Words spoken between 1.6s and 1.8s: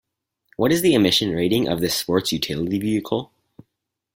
of